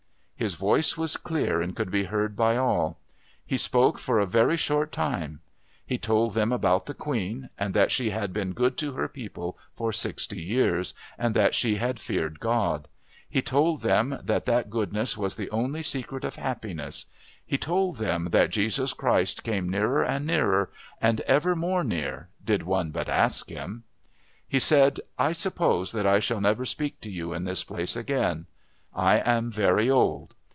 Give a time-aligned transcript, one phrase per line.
[0.41, 2.97] His voice was clear and could be heard by all.
[3.45, 5.41] He spoke for a very short time.
[5.85, 9.55] He told them about the Queen, and that she had been good to her people
[9.75, 12.87] for sixty years, and that she had feared God;
[13.29, 17.05] he told them that that goodness was the only secret of happiness;
[17.45, 22.63] he told them that Jesus Christ came nearer and nearer, and ever more near, did
[22.63, 23.83] one but ask Him.
[24.47, 28.47] He said, "I suppose that I shall never speak to you in this place again.
[28.93, 30.35] I am very old.